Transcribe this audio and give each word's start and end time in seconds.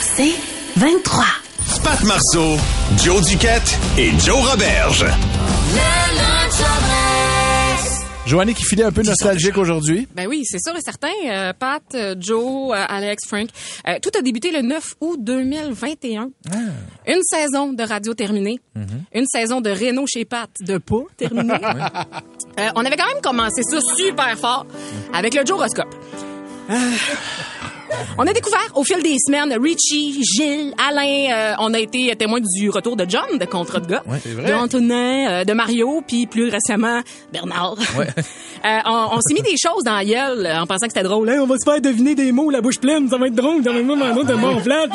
C'est 0.00 0.34
23. 0.76 1.24
Pat 1.82 2.02
Marceau, 2.04 2.56
Joe 3.02 3.22
Duquette 3.26 3.78
et 3.98 4.10
Joe 4.18 4.48
Roberge. 4.48 5.04
Joanny 8.26 8.54
qui 8.54 8.64
filait 8.64 8.84
un 8.84 8.92
peu 8.92 9.02
nostalgique 9.02 9.58
aujourd'hui. 9.58 10.08
Ben 10.14 10.26
oui, 10.26 10.42
c'est 10.44 10.58
sûr 10.58 10.74
et 10.76 10.80
certain. 10.80 11.10
Euh, 11.26 11.52
Pat, 11.52 11.82
euh, 11.94 12.14
Joe, 12.18 12.72
euh, 12.72 12.84
Alex, 12.88 13.26
Frank. 13.28 13.48
Euh, 13.86 13.98
tout 14.00 14.10
a 14.18 14.22
débuté 14.22 14.50
le 14.50 14.62
9 14.62 14.94
août 15.02 15.18
2021. 15.20 16.30
Une 17.06 17.22
saison 17.22 17.72
de 17.74 17.82
radio 17.82 18.14
terminée. 18.14 18.60
Une 19.14 19.26
saison 19.26 19.60
de 19.60 19.70
Renault 19.70 20.06
chez 20.06 20.24
Pat 20.24 20.48
de 20.60 20.78
pas 20.78 21.04
terminée? 21.16 21.54
Euh, 22.56 22.68
on 22.76 22.84
avait 22.84 22.94
quand 22.94 23.08
même 23.12 23.20
commencé 23.20 23.64
ça 23.64 23.80
super 23.80 24.38
fort 24.38 24.64
avec 25.12 25.34
le 25.34 25.44
Joe 25.44 25.58
Horoscope. 25.58 25.92
On 28.18 28.26
a 28.26 28.32
découvert 28.32 28.60
au 28.74 28.84
fil 28.84 29.02
des 29.02 29.16
semaines 29.18 29.56
Richie, 29.60 30.22
Gilles, 30.22 30.72
Alain. 30.88 31.32
euh, 31.32 31.54
on 31.60 31.74
a 31.74 31.78
été 31.78 32.14
témoin 32.16 32.40
du 32.40 32.70
retour 32.70 32.96
de 32.96 33.04
John, 33.08 33.38
de 33.38 33.44
Contre 33.44 33.80
de 33.80 33.86
gars, 33.86 34.02
de 34.46 34.52
Antonin, 34.52 35.28
euh, 35.40 35.44
de 35.44 35.52
Mario, 35.52 36.02
puis 36.06 36.26
plus 36.26 36.48
récemment 36.48 37.00
Bernard. 37.32 37.76
Euh, 38.66 38.78
on 38.86 39.08
on 39.16 39.20
s'est 39.20 39.34
mis 39.34 39.42
des 39.42 39.56
choses 39.62 39.84
dans 39.84 39.92
la 39.94 40.06
gueule 40.06 40.46
euh, 40.46 40.62
en 40.62 40.66
pensant 40.66 40.86
que 40.86 40.92
c'était 40.94 41.02
drôle. 41.06 41.28
Hey, 41.28 41.38
on 41.38 41.44
va 41.46 41.56
se 41.58 41.70
faire 41.70 41.82
deviner 41.82 42.14
des 42.14 42.32
mots, 42.32 42.48
la 42.50 42.62
bouche 42.62 42.78
pleine, 42.80 43.10
ça 43.10 43.18
va 43.18 43.26
être 43.26 43.34
drôle. 43.34 43.62
Dans 43.62 43.74
le 43.74 43.82
moment, 43.82 44.06
un 44.06 44.16
autre 44.16 44.28
de 44.28 44.32
mon 44.36 44.58
flat. 44.58 44.86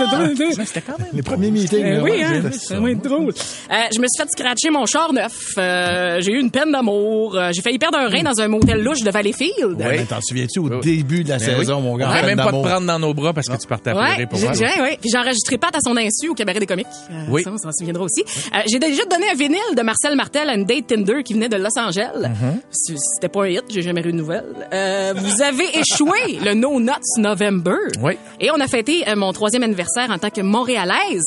Les 1.13 1.22
premiers 1.22 1.52
meetings. 1.52 1.84
Euh, 1.86 1.97
là, 1.97 2.03
oui, 2.03 2.09
ouais, 2.11 2.23
hein, 2.23 2.41
c'est- 2.52 2.59
ça 2.73 2.80
va 2.80 2.89
être 2.89 3.03
drôle. 3.03 3.30
Euh, 3.30 3.75
je 3.94 4.00
me 4.00 4.08
suis 4.08 4.23
fait 4.23 4.27
scratcher 4.31 4.72
mon 4.72 4.88
char 4.88 5.13
neuf. 5.13 5.53
Euh, 5.59 6.17
j'ai 6.20 6.31
eu 6.31 6.39
une 6.39 6.50
peine 6.52 6.72
d'amour. 6.72 7.36
Euh, 7.36 7.52
j'ai 7.53 7.61
failli 7.61 7.77
perdre 7.77 8.00
un 8.00 8.08
rein 8.08 8.23
dans 8.23 8.39
un 8.41 8.47
motel 8.47 8.81
louche 8.84 9.02
de 9.02 9.11
Valleyfield. 9.11 9.77
Ouais, 9.77 9.97
mais 10.00 10.05
T'en 10.05 10.20
souviens-tu 10.22 10.59
au 10.59 10.70
début 10.80 11.23
de 11.23 11.30
la 11.30 11.38
Ben 11.38 11.50
oui. 11.52 11.59
saison, 11.66 11.81
mon 11.81 11.95
gars? 11.95 12.05
On 12.05 12.09
en 12.09 12.11
pourrait 12.13 12.25
peine 12.25 12.36
même 12.38 12.38
pas 12.38 12.44
te 12.45 12.52
d'amour? 12.52 12.66
prendre 12.67 12.88
dans 12.89 12.99
nos 12.99 13.13
bras 13.13 13.34
parce 13.34 13.48
que 13.48 13.55
tu 13.57 13.67
partais 13.67 13.91
à 13.91 13.95
Ouais, 13.95 14.05
pleurer 14.07 14.25
pour 14.27 14.39
moi. 14.39 14.52
j'ai- 14.53 14.81
ouais. 14.81 14.97
Puis 14.99 15.09
j'ai 15.11 15.17
enregistré 15.17 15.57
Pat 15.57 15.73
à 15.75 15.80
son 15.84 15.95
insu 15.97 16.30
au 16.30 16.34
cabaret 16.34 16.59
des 16.59 16.66
comiques. 16.66 16.88
Euh, 17.11 17.23
Oui. 17.30 17.44
Ça, 17.44 17.52
on 17.53 17.58
s'en 17.58 17.72
souviendra 17.72 18.03
aussi. 18.03 18.23
Euh, 18.53 18.58
j'ai 18.67 18.80
déjà 18.80 19.03
donné 19.05 19.30
un 19.30 19.36
vinyle 19.36 19.75
de 19.77 19.81
Marcel 19.81 20.16
Martel 20.16 20.50
à 20.50 20.55
une 20.55 20.66
date 20.66 20.88
Tinder 20.88 21.23
qui 21.23 21.33
venait 21.33 21.49
de 21.49 21.58
Los 21.58 21.77
Angeles. 21.77 22.09
Mm-hmm. 22.16 22.59
C- 22.72 22.95
C'était 23.16 23.30
pas 23.30 23.44
un 23.44 23.47
hit, 23.49 23.64
j'ai 23.69 23.81
jamais 23.81 24.02
eu 24.02 24.05
de 24.11 24.17
nouvelles. 24.17 24.45
Euh, 24.73 25.14
vous 25.16 25.41
avez 25.41 25.66
échoué 25.77 26.39
le 26.44 26.53
No 26.53 26.80
Nuts 26.80 27.17
November. 27.17 27.75
Oui. 28.02 28.17
Et 28.39 28.49
on 28.52 28.59
a 28.59 28.67
fêté 28.67 29.03
euh, 29.08 29.16
mon 29.16 29.31
troisième 29.33 29.64
anniversaire 29.64 30.09
en 30.09 30.17
tant 30.17 30.30
que 30.30 30.42
Montréalaise. 30.42 31.23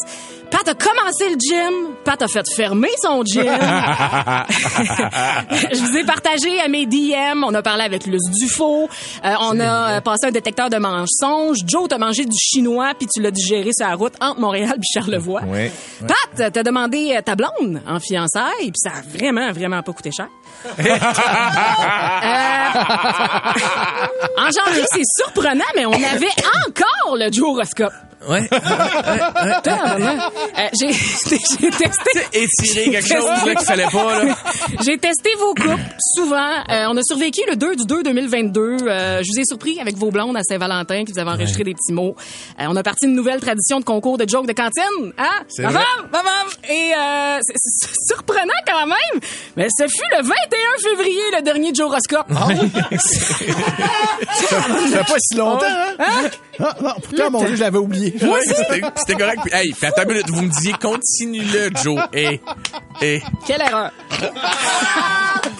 Pat 0.52 0.68
a 0.68 0.74
commencé 0.74 1.30
le 1.30 1.36
gym. 1.40 1.94
Pat 2.04 2.20
a 2.20 2.28
fait 2.28 2.44
fermer 2.54 2.90
son 3.00 3.24
gym. 3.24 3.44
Je 5.72 5.80
vous 5.80 5.96
ai 5.96 6.04
partagé 6.04 6.60
à 6.60 6.68
mes 6.68 6.84
DM. 6.86 7.42
On 7.42 7.54
a 7.54 7.62
parlé 7.62 7.84
avec 7.84 8.04
Luce 8.06 8.28
Dufaux. 8.30 8.88
Euh, 9.24 9.34
on 9.40 9.58
a 9.58 9.96
euh, 9.96 10.00
passé 10.02 10.26
un 10.26 10.30
détecteur 10.30 10.68
de 10.68 10.76
mensonges. 10.76 11.56
Joe, 11.66 11.88
t'as 11.88 11.96
mangé 11.98 12.26
du 12.26 12.36
chinois 12.38 12.92
puis 12.98 13.08
tu 13.12 13.22
l'as 13.22 13.30
digéré 13.30 13.70
sur 13.72 13.88
la 13.88 13.94
route 13.94 14.12
entre 14.20 14.40
Montréal 14.40 14.74
puis 14.74 14.88
Charlevoix. 14.92 15.40
Oui. 15.46 15.70
Pat, 16.06 16.52
t'as 16.52 16.62
demandé 16.62 17.14
euh, 17.16 17.22
ta 17.22 17.34
blonde 17.34 17.80
en 17.88 17.98
fiançailles 17.98 18.52
puis 18.60 18.72
ça 18.76 18.90
a 18.90 19.00
vraiment, 19.16 19.50
vraiment 19.52 19.82
pas 19.82 19.92
coûté 19.92 20.10
cher. 20.12 20.28
Euh, 22.24 22.68
en 24.38 24.44
janvier, 24.44 24.84
c'est 24.92 25.02
surprenant, 25.22 25.64
mais 25.74 25.84
on 25.84 25.92
avait 25.92 26.30
encore 26.66 27.16
le 27.16 27.32
Joe 27.32 27.48
Horoscope. 27.48 27.92
Ouais. 28.28 28.48
Euh, 28.52 28.58
j'ai 30.80 30.92
j'ai 30.92 31.70
testé. 31.70 32.10
Étirer 32.32 32.90
quelque 32.90 33.08
chose 33.08 33.26
là, 33.26 33.54
qu'il 33.54 33.66
fallait 33.66 33.86
pas, 33.90 34.24
là. 34.24 34.36
J'ai 34.84 34.98
testé 34.98 35.30
vos 35.38 35.54
couples 35.54 35.80
souvent. 36.14 36.50
Euh, 36.70 36.86
on 36.88 36.96
a 36.96 37.00
survécu 37.02 37.40
le 37.48 37.56
2 37.56 37.76
du 37.76 37.84
2 37.84 38.02
2022. 38.04 38.60
Euh, 38.60 39.22
je 39.22 39.28
vous 39.32 39.40
ai 39.40 39.44
surpris 39.44 39.78
avec 39.80 39.96
vos 39.96 40.10
blondes 40.10 40.36
à 40.36 40.42
Saint-Valentin 40.42 41.04
qui 41.04 41.12
vous 41.12 41.18
avez 41.18 41.30
enregistré 41.30 41.64
des 41.64 41.74
petits 41.74 41.92
mots. 41.92 42.14
Euh, 42.60 42.64
on 42.68 42.76
a 42.76 42.82
parti 42.82 43.06
une 43.06 43.14
nouvelle 43.14 43.40
tradition 43.40 43.80
de 43.80 43.84
concours 43.84 44.18
de 44.18 44.28
jokes 44.28 44.46
de 44.46 44.52
cantine. 44.52 45.12
Hein? 45.18 45.42
C'est 45.48 45.62
Bam, 45.62 45.72
vrai. 45.72 45.84
Et 46.68 46.92
euh, 46.96 47.38
c'est- 47.42 47.54
c'est 47.88 48.14
surprenant 48.14 48.52
quand 48.66 48.86
même. 48.86 49.20
Mais 49.56 49.68
ce 49.76 49.86
fut 49.88 50.16
le 50.16 50.22
21 50.22 50.90
février 50.90 51.22
le 51.36 51.42
dernier 51.42 51.74
Joe 51.74 51.88
Horoscope. 51.90 52.26
Ça 54.48 54.62
fait 54.62 54.98
pas 55.12 55.18
si 55.18 55.36
longtemps, 55.36 55.66
hein? 55.98 56.28
Ah, 56.58 56.76
non, 56.82 56.90
pourtant, 57.02 57.30
mon 57.30 57.44
Dieu, 57.44 57.56
je 57.56 57.60
l'avais 57.60 57.78
oublié. 57.78 58.14
Ouais, 58.22 58.40
c'était 58.44 58.82
c'était 58.96 59.14
correct. 59.14 59.40
Puis, 59.44 59.52
hey, 59.54 59.72
puis 59.72 59.86
attends 59.86 60.02
une 60.02 60.08
minute, 60.08 60.30
vous 60.30 60.42
me 60.42 60.48
disiez 60.48 60.74
continue-le, 60.74 61.70
Joe. 61.82 62.00
Et, 62.12 62.40
et, 63.00 63.22
Quelle 63.46 63.62
erreur. 63.62 63.90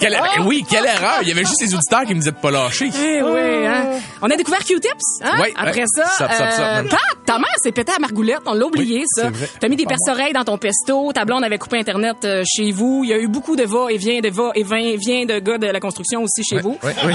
Quelle, 0.03 0.19
eh 0.37 0.39
oui, 0.41 0.65
quelle 0.69 0.85
erreur. 0.85 1.19
Il 1.21 1.27
y 1.29 1.31
avait 1.31 1.45
juste 1.45 1.61
les 1.61 1.73
auditeurs 1.73 2.03
qui 2.03 2.13
me 2.13 2.19
disaient 2.19 2.31
de 2.31 2.37
pas 2.37 2.51
lâcher. 2.51 2.89
Eh 2.93 3.21
oui, 3.21 3.67
hein? 3.67 3.99
On 4.21 4.29
a 4.29 4.35
découvert 4.35 4.59
Q-Tips, 4.63 5.21
hein? 5.23 5.39
Ouais, 5.39 5.53
Après 5.55 5.81
ouais. 5.81 5.85
ça, 5.87 6.05
Stop, 6.07 6.31
stop, 6.31 6.51
stop, 6.51 6.65
euh, 6.65 6.83
ta 7.25 7.37
mère 7.37 7.47
s'est 7.61 7.71
pétée 7.71 7.93
à 7.95 7.99
Margoulette, 7.99 8.41
on 8.45 8.53
l'a 8.53 8.65
oublié, 8.65 8.99
Oui, 8.99 9.05
ça. 9.07 9.29
T'as 9.59 9.67
mis 9.67 9.75
des 9.75 9.85
perce-oreilles 9.85 10.33
dans 10.33 10.43
ton 10.43 10.57
pesto, 10.57 11.11
ta 11.13 11.25
blonde 11.25 11.43
avait 11.43 11.57
coupé 11.57 11.79
Internet 11.79 12.17
euh, 12.25 12.43
chez 12.45 12.71
vous, 12.71 13.01
il 13.03 13.09
y 13.09 13.13
a 13.13 13.17
eu 13.17 13.27
beaucoup 13.27 13.55
de 13.55 13.63
va-et-vient, 13.63 14.19
de 14.19 14.29
va-et-vient 14.29 15.25
de 15.25 15.39
gars 15.39 15.57
de 15.57 15.67
la 15.67 15.79
construction 15.79 16.23
aussi 16.23 16.43
chez 16.43 16.59
vous. 16.59 16.77
Oui. 16.83 16.91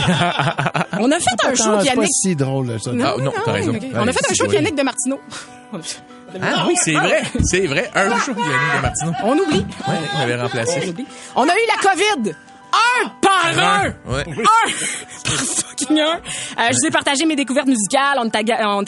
On 1.00 1.10
a 1.10 1.20
fait 1.20 1.30
un 1.44 1.54
show 1.54 1.64
Attends, 1.64 1.80
c'est 1.80 1.86
pas 1.88 1.94
Yannick... 1.94 2.08
si 2.10 2.36
drôle, 2.36 2.80
ça. 2.80 2.90
Ah, 2.92 3.14
non, 3.20 3.32
t'as 3.44 3.52
raison. 3.52 3.72
On 3.94 4.06
a 4.08 4.12
fait 4.12 4.30
un 4.30 4.34
show. 4.34 4.50
Yannick 4.50 4.74
de 4.74 4.82
Martineau. 4.82 5.20
Ah 6.42 6.66
oui, 6.68 6.74
c'est 6.76 6.92
vrai. 6.92 7.22
C'est 7.42 7.66
vrai. 7.66 7.90
Un 7.94 8.10
show, 8.18 8.32
Yannick 8.32 8.76
de 8.76 8.82
Martineau. 8.82 9.12
On 9.22 9.38
oublie. 9.38 9.64
Ouais, 9.88 9.94
il 10.12 10.18
m'avait 10.18 10.42
remplacé. 10.42 10.80
On 10.84 10.88
oublie. 10.90 11.06
On 11.36 11.42
a 11.44 11.52
eu 11.52 11.66
la 11.72 11.90
COVID. 11.90 12.34
Un 12.72 13.08
par 13.20 13.46
un. 13.46 13.84
Ouais. 14.06 14.24
Un 14.28 14.42
par 15.24 15.38
fucking 15.78 16.00
un. 16.00 16.16
Euh, 16.16 16.68
je 16.70 16.76
vous 16.80 16.86
ai 16.86 16.90
partagé 16.90 17.24
mes 17.24 17.36
découvertes 17.36 17.66
musicales. 17.68 18.18
On 18.18 18.28
est, 18.28 18.36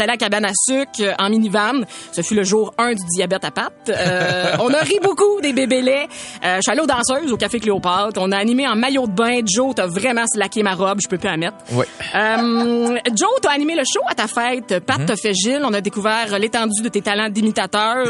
allé 0.01 0.13
à 0.13 0.17
Cabane 0.17 0.45
à 0.45 0.53
sucre 0.55 0.91
euh, 1.01 1.13
en 1.19 1.31
minivan. 1.31 1.83
Ce 2.13 2.23
fut 2.23 2.35
le 2.35 2.45
jour 2.45 2.75
1 2.79 2.95
du 2.95 3.05
diabète 3.15 3.45
à 3.45 3.51
pattes. 3.51 3.89
Euh, 3.89 4.57
on 4.61 4.73
a 4.73 4.79
ri 4.79 4.99
beaucoup 5.03 5.41
des 5.41 5.53
bébés 5.53 5.83
laits. 5.83 6.09
Euh, 6.45 6.57
je 6.57 6.63
suis 6.63 6.71
allée 6.71 6.81
aux 6.81 6.87
danseuses 6.87 7.33
au 7.33 7.37
Café 7.37 7.61
Cléopâtre. 7.61 8.21
On 8.21 8.33
a 8.33 8.37
animé 8.37 8.67
en 8.67 8.77
maillot 8.77 9.07
de 9.07 9.13
bain. 9.13 9.41
Joe, 9.45 9.75
t'as 9.75 9.87
vraiment 9.87 10.27
slacké 10.27 10.63
ma 10.63 10.75
robe. 10.75 11.01
Je 11.03 11.09
peux 11.09 11.19
plus 11.19 11.29
la 11.29 11.37
mettre. 11.37 11.57
Ouais. 11.73 11.87
Joe, 12.15 13.31
t'as 13.43 13.51
animé 13.51 13.75
le 13.75 13.85
show 13.85 14.03
à 14.09 14.15
ta 14.15 14.27
fête. 14.27 14.81
Pat, 14.81 15.01
t'as 15.07 15.17
fait 15.17 15.35
Gilles. 15.35 15.63
On 15.65 15.73
a 15.73 15.81
découvert 15.81 16.39
l'étendue 16.39 16.83
de 16.83 16.89
tes 16.89 17.03
talents 17.03 17.29
d'imitateur. 17.29 18.07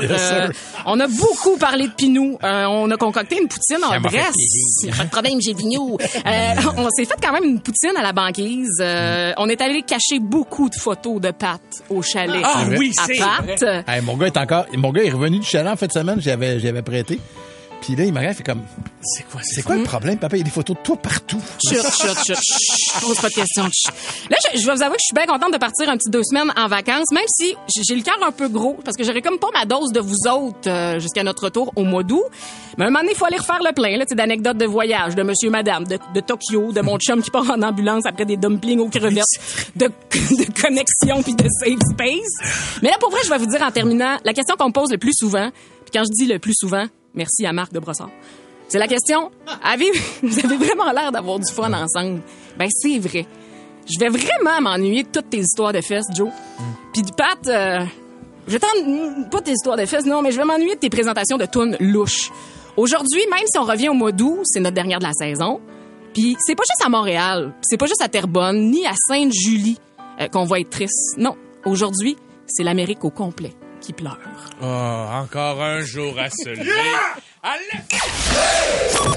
On 0.86 0.98
a 1.00 1.06
beaucoup 1.06 1.56
parlé 1.58 1.86
de 1.86 1.92
Pinou. 1.92 2.38
On 2.42 2.90
a 2.90 2.96
concocté 2.96 3.38
une 3.40 3.48
poutine 3.48 3.84
en 3.84 4.00
Bresse. 4.00 4.32
plaisir. 4.32 4.96
Pas 4.96 5.04
de 5.04 5.10
problème, 5.10 5.40
j'ai 5.40 5.54
Euh, 5.94 6.54
on 6.76 6.88
s'est 6.90 7.04
fait 7.04 7.16
quand 7.22 7.32
même 7.32 7.44
une 7.44 7.60
poutine 7.60 7.96
à 7.96 8.02
la 8.02 8.12
banquise. 8.12 8.80
Euh, 8.80 9.32
on 9.36 9.48
est 9.48 9.60
allé 9.60 9.82
cacher 9.82 10.18
beaucoup 10.20 10.68
de 10.68 10.74
photos 10.74 11.20
de 11.20 11.30
Pat 11.30 11.60
au 11.88 12.02
chalet. 12.02 12.42
Ah 12.44 12.64
oui, 12.78 12.92
c'est. 13.06 13.18
Hey, 13.86 14.02
mon 14.02 14.16
gars 14.16 14.26
est 14.26 14.36
encore, 14.36 14.66
mon 14.76 14.90
gars 14.92 15.02
est 15.02 15.10
revenu 15.10 15.38
du 15.38 15.46
chalet 15.46 15.72
en 15.72 15.76
fin 15.76 15.86
de 15.86 15.92
semaine, 15.92 16.20
j'avais, 16.20 16.60
j'avais 16.60 16.82
prêté. 16.82 17.18
Puis 17.80 17.96
là, 17.96 18.04
il 18.04 18.12
m'a 18.12 18.32
fait 18.34 18.42
comme, 18.42 18.62
C'est 19.02 19.22
quoi, 19.30 19.40
c'est 19.42 19.62
quoi 19.62 19.76
le 19.76 19.84
problème, 19.84 20.18
papa? 20.18 20.36
Il 20.36 20.40
y 20.40 20.42
a 20.42 20.44
des 20.44 20.50
photos 20.50 20.76
de 20.76 20.82
toi 20.82 20.96
partout. 20.96 21.40
Chut, 21.66 21.76
chut, 21.76 22.16
chut, 22.26 22.36
chut. 22.36 23.00
Pose 23.00 23.18
pas 23.20 23.28
de 23.28 23.34
questions. 23.34 23.64
Là, 24.30 24.36
je, 24.52 24.60
je 24.60 24.66
vais 24.66 24.74
vous 24.74 24.82
avouer 24.82 24.96
que 24.96 25.02
je 25.02 25.06
suis 25.06 25.14
bien 25.14 25.26
contente 25.26 25.52
de 25.52 25.58
partir 25.58 25.88
un 25.88 25.96
petit 25.96 26.10
deux 26.10 26.22
semaines 26.22 26.52
en 26.56 26.68
vacances, 26.68 27.10
même 27.12 27.24
si 27.28 27.54
j'ai 27.86 27.94
le 27.94 28.02
cœur 28.02 28.18
un 28.22 28.32
peu 28.32 28.48
gros, 28.48 28.76
parce 28.84 28.96
que 28.96 29.04
j'aurais 29.04 29.22
comme 29.22 29.38
pas 29.38 29.48
ma 29.54 29.64
dose 29.64 29.92
de 29.92 30.00
vous 30.00 30.28
autres 30.28 30.68
euh, 30.68 31.00
jusqu'à 31.00 31.22
notre 31.22 31.44
retour 31.44 31.72
au 31.76 31.84
mois 31.84 32.02
d'août. 32.02 32.24
Mais 32.76 32.84
à 32.84 32.88
un 32.88 32.90
moment 32.90 33.00
donné, 33.00 33.12
il 33.12 33.16
faut 33.18 33.24
aller 33.24 33.38
refaire 33.38 33.60
le 33.64 33.72
plein, 33.72 33.96
là, 33.96 34.04
d'anecdotes 34.04 34.58
de 34.58 34.66
voyage, 34.66 35.14
de 35.14 35.22
monsieur, 35.22 35.50
madame, 35.50 35.84
de, 35.84 35.98
de 36.14 36.20
Tokyo, 36.20 36.72
de 36.72 36.80
mon 36.82 36.98
chum 36.98 37.22
qui 37.22 37.30
part 37.30 37.48
en 37.50 37.62
ambulance 37.62 38.04
après 38.06 38.26
des 38.26 38.36
dumplings 38.36 38.78
aux 38.80 38.88
crevettes, 38.88 39.24
de, 39.76 39.86
de 39.86 40.60
connexion 40.60 41.22
puis 41.22 41.34
de 41.34 41.46
safe 41.48 41.80
space. 41.92 42.78
Mais 42.82 42.90
là, 42.90 42.96
pour 43.00 43.10
vrai, 43.10 43.20
je 43.24 43.30
vais 43.30 43.38
vous 43.38 43.46
dire 43.46 43.62
en 43.62 43.70
terminant, 43.70 44.18
la 44.24 44.32
question 44.34 44.54
qu'on 44.58 44.68
me 44.68 44.72
pose 44.72 44.90
le 44.92 44.98
plus 44.98 45.14
souvent, 45.14 45.50
puis 45.50 45.90
quand 45.92 46.04
je 46.04 46.12
dis 46.12 46.26
le 46.26 46.38
plus 46.38 46.54
souvent, 46.54 46.86
merci 47.14 47.46
à 47.46 47.52
Marc 47.52 47.72
de 47.72 47.78
Brossard. 47.78 48.10
C'est 48.68 48.78
la 48.78 48.86
question. 48.86 49.30
Avez, 49.62 49.90
vous 50.22 50.38
avez 50.38 50.56
vraiment 50.56 50.92
l'air 50.92 51.10
d'avoir 51.10 51.38
du 51.38 51.52
fun 51.52 51.72
ensemble? 51.72 52.22
Ben, 52.56 52.68
c'est 52.70 52.98
vrai. 52.98 53.26
Je 53.86 53.98
vais 53.98 54.08
vraiment 54.08 54.60
m'ennuyer 54.60 55.02
de 55.02 55.08
toutes 55.08 55.30
tes 55.30 55.40
histoires 55.40 55.72
de 55.72 55.80
fesses, 55.80 56.06
Joe. 56.14 56.30
Puis 56.92 57.02
du 57.02 57.12
Pat, 57.12 57.38
euh, 57.48 57.84
je 58.46 58.52
vais 58.52 58.58
t'en... 58.60 59.28
Pas 59.30 59.40
tes 59.40 59.52
histoires 59.52 59.76
de 59.76 59.86
fesses, 59.86 60.06
non, 60.06 60.22
mais 60.22 60.30
je 60.30 60.36
vais 60.36 60.44
m'ennuyer 60.44 60.74
de 60.76 60.80
tes 60.80 60.90
présentations 60.90 61.36
de 61.36 61.46
tunes 61.46 61.76
louches. 61.80 62.30
Aujourd'hui, 62.76 63.22
même 63.30 63.44
si 63.46 63.58
on 63.58 63.64
revient 63.64 63.88
au 63.88 63.94
mois 63.94 64.12
d'août, 64.12 64.40
c'est 64.44 64.60
notre 64.60 64.74
dernière 64.74 65.00
de 65.00 65.04
la 65.04 65.12
saison. 65.12 65.60
Puis 66.14 66.36
c'est 66.38 66.54
pas 66.54 66.62
juste 66.62 66.84
à 66.84 66.88
Montréal, 66.88 67.52
c'est 67.62 67.76
pas 67.76 67.86
juste 67.86 68.02
à 68.02 68.08
Terrebonne, 68.08 68.70
ni 68.70 68.86
à 68.86 68.92
Sainte-Julie 69.08 69.78
euh, 70.20 70.28
qu'on 70.28 70.44
va 70.44 70.60
être 70.60 70.70
triste. 70.70 71.16
Non, 71.18 71.36
aujourd'hui, 71.64 72.16
c'est 72.46 72.62
l'Amérique 72.62 73.04
au 73.04 73.10
complet 73.10 73.52
qui 73.80 73.92
pleure. 73.92 74.18
Oh, 74.62 74.64
encore 74.66 75.62
un 75.62 75.82
jour 75.82 76.18
à 76.18 76.28
se 76.30 76.48
lever. 76.50 76.70
Allez! 77.42 77.82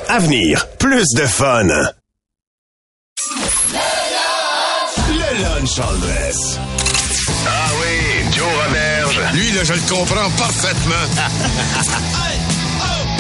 Avenir, 0.08 0.68
plus 0.78 1.08
de 1.16 1.26
fun. 1.26 1.68
Le 5.10 5.42
lunch 5.42 5.80
en 5.80 5.94
dress. 5.98 6.60
Ah 7.46 7.70
oui, 7.82 8.24
Joe 8.36 8.48
Roberge. 8.66 9.20
Lui, 9.34 9.52
là, 9.52 9.64
je 9.64 9.74
le 9.74 9.82
comprends 9.90 10.30
parfaitement. 10.38 11.06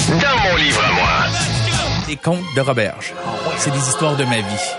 Dans 0.21 0.37
mon 0.49 0.55
livre 0.57 0.83
à 0.83 0.91
moi. 0.93 1.27
Des 2.07 2.15
contes 2.17 2.55
de 2.55 2.61
Roberge. 2.61 3.13
C'est 3.57 3.71
des 3.71 3.79
histoires 3.89 4.15
de 4.15 4.23
ma 4.25 4.37
vie. 4.37 4.69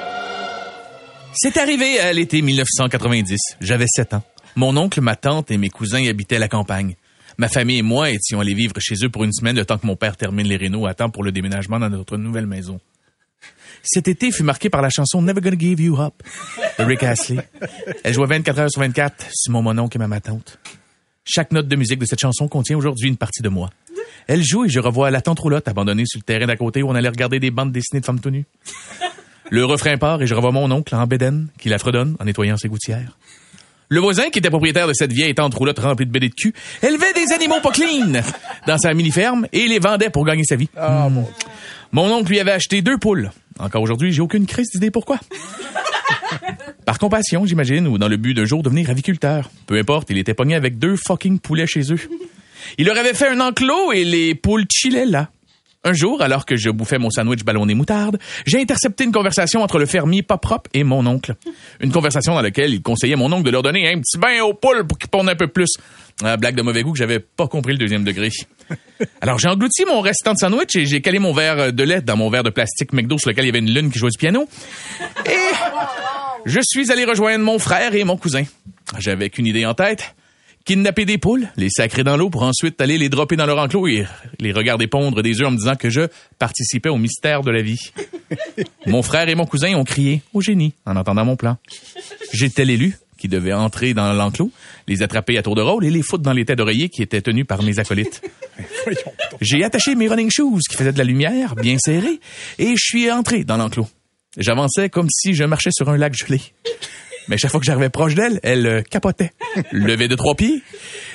C'est 1.34 1.56
arrivé 1.56 1.98
à 1.98 2.12
l'été 2.12 2.42
1990. 2.42 3.38
J'avais 3.60 3.86
7 3.88 4.14
ans. 4.14 4.22
Mon 4.56 4.76
oncle, 4.76 5.00
ma 5.00 5.16
tante 5.16 5.50
et 5.50 5.58
mes 5.58 5.68
cousins 5.68 6.06
habitaient 6.06 6.38
la 6.38 6.48
campagne. 6.48 6.96
Ma 7.38 7.48
famille 7.48 7.78
et 7.78 7.82
moi 7.82 8.10
étions 8.10 8.40
allés 8.40 8.54
vivre 8.54 8.74
chez 8.78 8.94
eux 9.02 9.08
pour 9.08 9.24
une 9.24 9.32
semaine 9.32 9.56
le 9.56 9.64
temps 9.64 9.78
que 9.78 9.86
mon 9.86 9.96
père 9.96 10.16
termine 10.16 10.46
les 10.46 10.56
rénaux 10.56 10.86
à 10.86 10.94
temps 10.94 11.10
pour 11.10 11.24
le 11.24 11.32
déménagement 11.32 11.80
dans 11.80 11.90
notre 11.90 12.16
nouvelle 12.16 12.46
maison. 12.46 12.80
Cet 13.82 14.08
été 14.08 14.30
fut 14.30 14.44
marqué 14.44 14.70
par 14.70 14.80
la 14.80 14.90
chanson 14.90 15.20
Never 15.20 15.40
Gonna 15.40 15.58
Give 15.58 15.80
You 15.80 16.00
Up 16.00 16.14
de 16.78 16.84
Rick 16.84 17.02
Astley. 17.02 17.46
Elle 18.04 18.14
jouait 18.14 18.26
24 18.26 18.58
heures 18.60 18.70
sur 18.70 18.80
24 18.80 19.26
sur 19.32 19.52
mon 19.52 19.62
mononcle 19.62 20.00
et 20.00 20.06
ma 20.06 20.20
tante. 20.20 20.58
Chaque 21.24 21.52
note 21.52 21.68
de 21.68 21.76
musique 21.76 21.98
de 21.98 22.06
cette 22.06 22.20
chanson 22.20 22.48
contient 22.48 22.76
aujourd'hui 22.76 23.08
une 23.08 23.16
partie 23.16 23.42
de 23.42 23.48
moi. 23.48 23.70
Elle 24.26 24.42
joue 24.42 24.64
et 24.64 24.68
je 24.68 24.78
revois 24.78 25.10
la 25.10 25.20
tante 25.20 25.40
roulotte 25.40 25.68
abandonnée 25.68 26.04
sur 26.06 26.18
le 26.18 26.24
terrain 26.24 26.46
d'à 26.46 26.56
côté 26.56 26.82
où 26.82 26.88
on 26.88 26.94
allait 26.94 27.08
regarder 27.08 27.40
des 27.40 27.50
bandes 27.50 27.72
dessinées 27.72 28.00
de 28.00 28.06
femmes 28.06 28.20
tenues. 28.20 28.46
Le 29.50 29.64
refrain 29.64 29.98
part 29.98 30.22
et 30.22 30.26
je 30.26 30.34
revois 30.34 30.52
mon 30.52 30.70
oncle 30.70 30.94
en 30.94 31.06
bédaine 31.06 31.48
qui 31.58 31.68
la 31.68 31.78
fredonne 31.78 32.16
en 32.20 32.24
nettoyant 32.24 32.56
ses 32.56 32.68
gouttières. 32.68 33.18
Le 33.94 34.00
voisin, 34.00 34.28
qui 34.28 34.40
était 34.40 34.50
propriétaire 34.50 34.88
de 34.88 34.92
cette 34.92 35.12
vieille 35.12 35.36
tente 35.36 35.54
roulotte 35.54 35.78
remplie 35.78 36.04
de 36.04 36.10
BD 36.10 36.28
de 36.28 36.34
cul, 36.34 36.52
élevait 36.82 37.12
des 37.14 37.32
animaux 37.32 37.60
pas 37.62 37.70
clean 37.70 38.22
dans 38.66 38.76
sa 38.76 38.92
mini-ferme 38.92 39.46
et 39.52 39.68
les 39.68 39.78
vendait 39.78 40.10
pour 40.10 40.24
gagner 40.24 40.42
sa 40.42 40.56
vie. 40.56 40.68
Hmm. 40.76 41.22
Mon 41.92 42.10
oncle 42.10 42.32
lui 42.32 42.40
avait 42.40 42.50
acheté 42.50 42.82
deux 42.82 42.98
poules. 42.98 43.30
Encore 43.60 43.82
aujourd'hui, 43.82 44.10
j'ai 44.10 44.20
aucune 44.20 44.46
crise 44.46 44.68
d'idée 44.72 44.90
pourquoi. 44.90 45.20
Par 46.84 46.98
compassion, 46.98 47.46
j'imagine, 47.46 47.86
ou 47.86 47.96
dans 47.96 48.08
le 48.08 48.16
but 48.16 48.34
d'un 48.34 48.46
jour 48.46 48.64
devenir 48.64 48.90
aviculteur. 48.90 49.48
Peu 49.68 49.78
importe, 49.78 50.10
il 50.10 50.18
était 50.18 50.34
pogné 50.34 50.56
avec 50.56 50.76
deux 50.80 50.96
fucking 50.96 51.38
poulets 51.38 51.68
chez 51.68 51.92
eux. 51.92 52.00
Il 52.78 52.86
leur 52.86 52.98
avait 52.98 53.14
fait 53.14 53.28
un 53.28 53.38
enclos 53.38 53.92
et 53.92 54.02
les 54.02 54.34
poules 54.34 54.64
chillaient 54.68 55.06
là. 55.06 55.28
Un 55.86 55.92
jour, 55.92 56.22
alors 56.22 56.46
que 56.46 56.56
je 56.56 56.70
bouffais 56.70 56.98
mon 56.98 57.10
sandwich 57.10 57.44
ballonné 57.44 57.74
moutarde, 57.74 58.18
j'ai 58.46 58.58
intercepté 58.58 59.04
une 59.04 59.12
conversation 59.12 59.62
entre 59.62 59.78
le 59.78 59.84
fermier 59.84 60.22
pas 60.22 60.38
propre 60.38 60.70
et 60.72 60.82
mon 60.82 61.06
oncle. 61.06 61.34
Une 61.80 61.92
conversation 61.92 62.34
dans 62.34 62.40
laquelle 62.40 62.72
il 62.72 62.80
conseillait 62.80 63.16
mon 63.16 63.30
oncle 63.30 63.44
de 63.44 63.50
leur 63.50 63.62
donner 63.62 63.92
un 63.92 64.00
petit 64.00 64.16
bain 64.16 64.42
aux 64.42 64.54
poules 64.54 64.86
pour 64.86 64.96
qu'ils 64.96 65.10
pondent 65.10 65.28
un 65.28 65.36
peu 65.36 65.48
plus. 65.48 65.68
Ah, 66.22 66.38
blague 66.38 66.54
de 66.54 66.62
mauvais 66.62 66.82
goût 66.82 66.92
que 66.92 66.98
j'avais 66.98 67.18
pas 67.18 67.48
compris 67.48 67.72
le 67.72 67.78
deuxième 67.78 68.02
degré. 68.02 68.30
Alors 69.20 69.38
j'ai 69.38 69.48
englouti 69.48 69.84
mon 69.84 70.00
restant 70.00 70.32
de 70.32 70.38
sandwich 70.38 70.74
et 70.76 70.86
j'ai 70.86 71.02
calé 71.02 71.18
mon 71.18 71.34
verre 71.34 71.70
de 71.70 71.82
lait 71.82 72.00
dans 72.00 72.16
mon 72.16 72.30
verre 72.30 72.44
de 72.44 72.50
plastique 72.50 72.94
McDo 72.94 73.18
sur 73.18 73.28
lequel 73.28 73.44
il 73.44 73.48
y 73.48 73.50
avait 73.50 73.58
une 73.58 73.74
lune 73.74 73.90
qui 73.90 73.98
jouait 73.98 74.10
du 74.10 74.18
piano. 74.18 74.48
Et 75.26 75.54
je 76.46 76.60
suis 76.62 76.90
allé 76.92 77.04
rejoindre 77.04 77.44
mon 77.44 77.58
frère 77.58 77.94
et 77.94 78.04
mon 78.04 78.16
cousin. 78.16 78.44
J'avais 78.98 79.28
qu'une 79.28 79.46
idée 79.46 79.66
en 79.66 79.74
tête 79.74 80.14
kidnapper 80.64 81.04
des 81.04 81.18
poules, 81.18 81.48
les 81.56 81.68
sacrer 81.68 82.04
dans 82.04 82.16
l'eau 82.16 82.30
pour 82.30 82.42
ensuite 82.42 82.80
aller 82.80 82.98
les 82.98 83.08
dropper 83.08 83.36
dans 83.36 83.46
leur 83.46 83.58
enclos 83.58 83.86
et 83.86 84.06
les 84.40 84.52
regarder 84.52 84.86
pondre 84.86 85.22
des 85.22 85.40
œufs 85.40 85.48
en 85.48 85.50
me 85.50 85.56
disant 85.56 85.76
que 85.76 85.90
je 85.90 86.02
participais 86.38 86.88
au 86.88 86.96
mystère 86.96 87.42
de 87.42 87.50
la 87.50 87.62
vie. 87.62 87.90
mon 88.86 89.02
frère 89.02 89.28
et 89.28 89.34
mon 89.34 89.46
cousin 89.46 89.74
ont 89.74 89.84
crié 89.84 90.22
au 90.32 90.40
génie 90.40 90.74
en 90.86 90.96
entendant 90.96 91.24
mon 91.24 91.36
plan. 91.36 91.58
J'étais 92.32 92.64
l'élu 92.64 92.96
qui 93.18 93.28
devait 93.28 93.52
entrer 93.52 93.94
dans 93.94 94.12
l'enclos, 94.12 94.50
les 94.88 95.02
attraper 95.02 95.38
à 95.38 95.42
tour 95.42 95.54
de 95.54 95.62
rôle 95.62 95.84
et 95.84 95.90
les 95.90 96.02
foutre 96.02 96.22
dans 96.22 96.32
les 96.32 96.44
têtes 96.44 96.58
d'oreiller 96.58 96.88
qui 96.88 97.02
étaient 97.02 97.22
tenus 97.22 97.46
par 97.46 97.62
mes 97.62 97.78
acolytes. 97.78 98.22
J'ai 99.40 99.64
attaché 99.64 99.94
mes 99.94 100.08
running 100.08 100.30
shoes 100.30 100.60
qui 100.68 100.76
faisaient 100.76 100.92
de 100.92 100.98
la 100.98 101.04
lumière, 101.04 101.54
bien 101.54 101.76
serrés, 101.78 102.20
et 102.58 102.70
je 102.70 102.84
suis 102.84 103.10
entré 103.10 103.44
dans 103.44 103.56
l'enclos. 103.56 103.88
J'avançais 104.36 104.90
comme 104.90 105.08
si 105.10 105.34
je 105.34 105.44
marchais 105.44 105.70
sur 105.72 105.88
un 105.88 105.96
lac 105.96 106.14
gelé. 106.14 106.40
Mais 107.28 107.38
chaque 107.38 107.50
fois 107.50 107.60
que 107.60 107.66
j'arrivais 107.66 107.90
proche 107.90 108.14
d'elle, 108.14 108.40
elle 108.42 108.66
euh, 108.66 108.82
capotait. 108.82 109.32
Levait 109.72 110.08
de 110.08 110.14
trois 110.14 110.34
pieds 110.34 110.62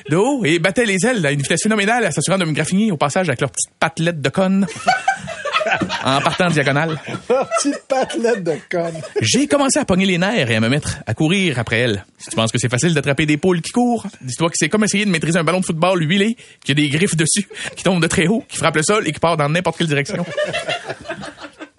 de 0.10 0.16
haut 0.16 0.44
et 0.44 0.60
battait 0.60 0.86
les 0.86 1.06
ailes 1.06 1.26
à 1.26 1.32
une 1.32 1.42
vitesse 1.42 1.62
phénoménale, 1.62 2.12
s'assurant 2.12 2.38
de 2.38 2.46
me 2.46 2.52
graffiner 2.52 2.92
au 2.92 2.98
passage 2.98 3.30
avec 3.30 3.42
leurs 3.42 3.52
petites 3.52 3.74
patelettes 3.80 4.22
de 4.22 4.30
conne. 4.30 4.66
en 6.04 6.22
partant 6.22 6.48
en 6.48 6.50
diagonale. 6.50 7.00
Petite 7.28 7.84
patelette 7.88 8.44
de 8.44 8.56
conne. 8.70 9.02
J'ai 9.22 9.48
commencé 9.48 9.80
à 9.80 9.86
pogner 9.86 10.06
les 10.06 10.18
nerfs 10.18 10.50
et 10.50 10.56
à 10.56 10.60
me 10.60 10.70
mettre 10.70 11.00
à 11.06 11.14
courir 11.14 11.60
après 11.60 11.80
elle. 11.80 12.06
Si 12.18 12.30
tu 12.30 12.36
penses 12.36 12.52
que 12.52 12.58
c'est 12.58 12.70
facile 12.70 12.94
d'attraper 12.94 13.26
des 13.26 13.38
poules 13.38 13.62
qui 13.62 13.72
courent, 13.72 14.08
dis-toi 14.22 14.50
que 14.50 14.56
c'est 14.58 14.70
comme 14.70 14.84
essayer 14.84 15.06
de 15.06 15.12
maîtriser 15.12 15.40
un 15.40 15.44
ballon 15.44 15.60
de 15.60 15.66
football 15.66 16.02
huilé, 16.02 16.38
qui 16.64 16.72
a 16.72 16.76
des 16.76 16.90
griffes 16.90 17.16
dessus, 17.16 17.48
qui 17.76 17.84
tombe 17.84 18.02
de 18.02 18.08
très 18.08 18.28
haut, 18.28 18.44
qui 18.48 18.58
frappe 18.58 18.76
le 18.76 18.84
sol 18.84 19.08
et 19.08 19.12
qui 19.12 19.20
part 19.20 19.38
dans 19.38 19.50
n'importe 19.50 19.78
quelle 19.78 19.88
direction. 19.88 20.26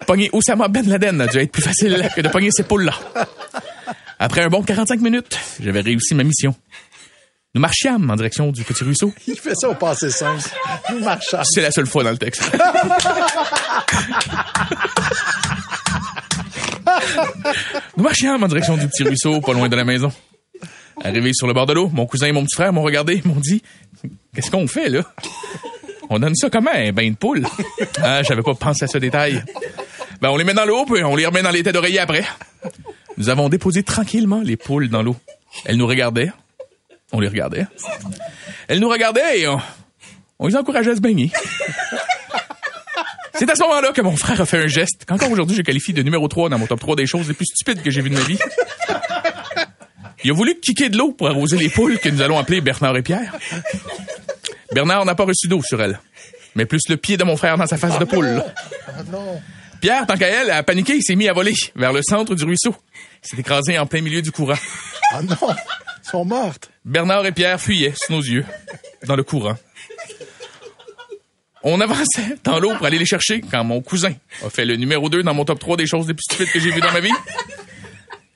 Pogner 0.07 0.29
Oussama 0.33 0.67
Ben 0.67 0.87
Laden 0.87 1.21
a 1.21 1.27
dû 1.27 1.37
être 1.37 1.51
plus 1.51 1.61
facile 1.61 2.09
que 2.15 2.21
de 2.21 2.27
pogner 2.27 2.49
ces 2.51 2.63
poules-là. 2.63 2.93
Après 4.23 4.43
un 4.43 4.49
bon 4.49 4.61
45 4.61 5.01
minutes, 5.01 5.35
j'avais 5.59 5.81
réussi 5.81 6.13
ma 6.13 6.23
mission. 6.23 6.53
Nous 7.55 7.61
marchiâmes 7.61 8.07
en 8.07 8.15
direction 8.15 8.51
du 8.51 8.63
petit 8.63 8.83
ruisseau. 8.83 9.11
Il 9.25 9.35
fait 9.35 9.55
ça 9.55 9.67
au 9.67 9.73
passé 9.73 10.11
simple. 10.11 10.43
Nous 10.91 10.99
marchâmes. 10.99 11.41
C'est 11.43 11.61
la 11.61 11.71
seule 11.71 11.87
fois 11.87 12.03
dans 12.03 12.11
le 12.11 12.19
texte. 12.19 12.43
Nous 17.97 18.03
marchiâmes 18.03 18.43
en 18.43 18.47
direction 18.47 18.77
du 18.77 18.87
petit 18.87 19.01
ruisseau, 19.01 19.41
pas 19.41 19.53
loin 19.53 19.69
de 19.69 19.75
la 19.75 19.83
maison. 19.85 20.11
Arrivé 21.03 21.31
sur 21.33 21.47
le 21.47 21.53
bord 21.53 21.65
de 21.65 21.73
l'eau, 21.73 21.89
mon 21.91 22.05
cousin 22.05 22.27
et 22.27 22.31
mon 22.31 22.43
petit 22.43 22.57
frère 22.57 22.71
m'ont 22.73 22.83
regardé, 22.83 23.23
m'ont 23.25 23.39
dit 23.39 23.63
Qu'est-ce 24.35 24.51
qu'on 24.51 24.67
fait 24.67 24.89
là? 24.89 25.01
On 26.11 26.19
donne 26.19 26.35
ça 26.35 26.51
comment 26.51 26.69
un 26.71 26.91
bain 26.91 27.09
de 27.09 27.15
poule 27.15 27.47
Ah, 28.03 28.21
j'avais 28.21 28.43
pas 28.43 28.53
pensé 28.53 28.83
à 28.83 28.87
ce 28.87 28.99
détail. 28.99 29.43
Ben, 30.21 30.29
on 30.29 30.37
les 30.37 30.43
met 30.43 30.53
dans 30.53 30.65
l'eau, 30.65 30.85
puis 30.85 31.03
on 31.03 31.15
les 31.15 31.25
remet 31.25 31.41
dans 31.41 31.49
les 31.49 31.63
têtes 31.63 31.73
d'oreiller 31.73 31.97
après. 31.97 32.23
Nous 33.17 33.29
avons 33.29 33.49
déposé 33.49 33.83
tranquillement 33.83 34.41
les 34.41 34.57
poules 34.57 34.89
dans 34.89 35.03
l'eau. 35.03 35.15
Elles 35.65 35.77
nous 35.77 35.87
regardaient. 35.87 36.31
On 37.11 37.19
les 37.19 37.27
regardait. 37.27 37.67
Elles 38.67 38.79
nous 38.79 38.89
regardaient 38.89 39.41
et 39.41 39.47
on, 39.47 40.47
les 40.47 40.55
encourageait 40.55 40.91
à 40.91 40.95
se 40.95 41.01
baigner. 41.01 41.31
C'est 43.33 43.49
à 43.49 43.55
ce 43.55 43.63
moment-là 43.63 43.91
que 43.91 44.01
mon 44.01 44.15
frère 44.15 44.39
a 44.39 44.45
fait 44.45 44.59
un 44.59 44.67
geste 44.67 45.05
qu'encore 45.05 45.31
aujourd'hui 45.31 45.55
je 45.55 45.61
qualifie 45.61 45.93
de 45.93 46.03
numéro 46.03 46.27
3 46.27 46.49
dans 46.49 46.59
mon 46.59 46.67
top 46.67 46.79
3 46.79 46.95
des 46.95 47.07
choses 47.07 47.27
les 47.27 47.33
plus 47.33 47.45
stupides 47.45 47.81
que 47.81 47.89
j'ai 47.89 48.01
vues 48.01 48.11
de 48.11 48.15
ma 48.15 48.21
vie. 48.21 48.37
Il 50.23 50.29
a 50.29 50.33
voulu 50.33 50.59
kicker 50.59 50.89
de 50.89 50.97
l'eau 50.97 51.11
pour 51.11 51.27
arroser 51.27 51.57
les 51.57 51.69
poules 51.69 51.97
que 51.97 52.09
nous 52.09 52.21
allons 52.21 52.37
appeler 52.37 52.61
Bernard 52.61 52.95
et 52.95 53.01
Pierre. 53.01 53.35
Bernard 54.71 55.05
n'a 55.05 55.15
pas 55.15 55.25
reçu 55.25 55.47
d'eau 55.47 55.61
sur 55.63 55.81
elle, 55.81 55.99
mais 56.55 56.65
plus 56.65 56.81
le 56.87 56.97
pied 56.97 57.17
de 57.17 57.23
mon 57.23 57.35
frère 57.35 57.57
dans 57.57 57.65
sa 57.65 57.77
face 57.77 57.97
de 57.97 58.05
poule. 58.05 58.43
Pierre, 59.81 60.05
tant 60.05 60.15
qu'à 60.15 60.27
elle, 60.27 60.51
a 60.51 60.63
paniqué, 60.63 60.95
il 60.95 61.03
s'est 61.03 61.15
mis 61.15 61.27
à 61.27 61.33
voler 61.33 61.53
vers 61.75 61.91
le 61.91 62.01
centre 62.03 62.35
du 62.35 62.43
ruisseau. 62.45 62.75
Il 63.23 63.29
s'est 63.29 63.37
écrasé 63.37 63.77
en 63.79 63.87
plein 63.87 64.01
milieu 64.01 64.21
du 64.21 64.31
courant. 64.31 64.55
Ah 65.11 65.21
non, 65.23 65.35
ils 65.41 66.09
sont 66.09 66.23
mortes. 66.23 66.71
Bernard 66.85 67.25
et 67.25 67.31
Pierre 67.31 67.59
fuyaient 67.59 67.93
sous 67.95 68.13
nos 68.13 68.21
yeux, 68.21 68.45
dans 69.05 69.15
le 69.15 69.23
courant. 69.23 69.57
On 71.63 71.81
avançait 71.81 72.37
dans 72.43 72.59
l'eau 72.59 72.75
pour 72.75 72.85
aller 72.85 72.97
les 72.97 73.05
chercher 73.05 73.41
quand 73.41 73.63
mon 73.63 73.81
cousin 73.81 74.13
a 74.43 74.49
fait 74.49 74.65
le 74.65 74.75
numéro 74.77 75.09
2 75.09 75.21
dans 75.23 75.33
mon 75.33 75.45
top 75.45 75.59
3 75.59 75.77
des 75.77 75.85
choses 75.85 76.07
les 76.07 76.13
plus 76.13 76.23
stupides 76.23 76.51
que 76.51 76.59
j'ai 76.59 76.71
vues 76.71 76.81
dans 76.81 76.91
ma 76.91 77.01
vie. 77.01 77.11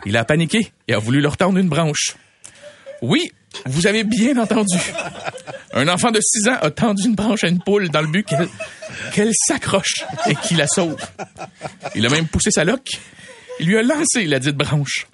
Il 0.06 0.18
a 0.18 0.26
paniqué 0.26 0.72
et 0.88 0.94
a 0.94 1.00
voulu 1.00 1.22
leur 1.22 1.38
tendre 1.38 1.58
une 1.58 1.70
branche. 1.70 2.16
Oui, 3.02 3.32
vous 3.66 3.88
avez 3.88 4.04
bien 4.04 4.38
entendu. 4.38 4.78
Un 5.74 5.88
enfant 5.88 6.12
de 6.12 6.20
6 6.22 6.50
ans 6.50 6.58
a 6.62 6.70
tendu 6.70 7.06
une 7.06 7.16
branche 7.16 7.44
à 7.44 7.48
une 7.48 7.60
poule 7.60 7.90
dans 7.90 8.02
le 8.02 8.08
but 8.08 8.26
qu'elle 8.28 8.48
qu'elle 9.16 9.32
s'accroche 9.48 10.04
et 10.28 10.36
qu'il 10.36 10.58
la 10.58 10.68
sauve. 10.68 10.98
Il 11.96 12.06
a 12.06 12.10
même 12.10 12.28
poussé 12.28 12.52
sa 12.52 12.66
loque. 12.66 12.90
Il 13.62 13.68
lui 13.68 13.78
a 13.78 13.82
lancé 13.82 14.26
la 14.26 14.40
dite 14.40 14.58
branche. 14.58 15.08